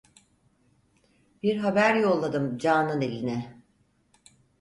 [1.43, 3.61] Bir haber yolladım canan iline…